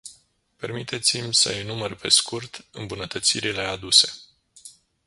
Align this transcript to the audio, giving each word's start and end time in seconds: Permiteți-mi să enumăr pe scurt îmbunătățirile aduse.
Permiteți-mi 0.55 1.33
să 1.33 1.51
enumăr 1.51 1.95
pe 1.95 2.09
scurt 2.09 2.65
îmbunătățirile 2.71 3.61
aduse. 3.61 4.11